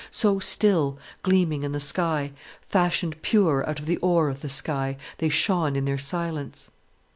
[0.09, 2.31] So still, gleaming in the sky,
[2.69, 6.71] fashioned pure out of the ore of the sky, they shone in their silence.